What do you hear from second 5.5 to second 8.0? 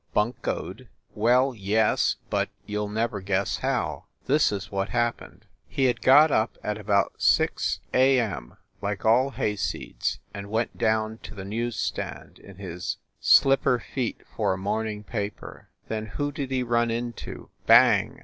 He had got up at about 6 q.